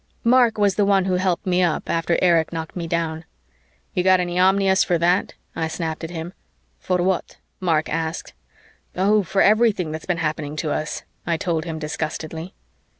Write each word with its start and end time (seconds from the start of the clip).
Mark 0.23 0.57
was 0.57 0.73
the 0.77 0.83
one 0.83 1.05
who 1.05 1.17
helped 1.17 1.45
me 1.45 1.61
up 1.61 1.87
after 1.87 2.17
Erich 2.23 2.51
knocked 2.51 2.75
me 2.75 2.87
down. 2.87 3.23
"You 3.93 4.03
got 4.03 4.19
any 4.19 4.39
omnias 4.39 4.83
for 4.83 4.97
that?" 4.97 5.35
I 5.55 5.67
snapped 5.67 6.03
at 6.03 6.09
him. 6.09 6.33
"For 6.79 6.97
what?" 7.03 7.37
Mark 7.59 7.87
asked. 7.87 8.33
"Oh, 8.95 9.21
for 9.21 9.43
everything 9.43 9.91
that's 9.91 10.07
been 10.07 10.17
happening 10.17 10.55
to 10.55 10.71
us," 10.71 11.03
I 11.27 11.37
told 11.37 11.65
him 11.65 11.77
disgustedly. 11.77 12.55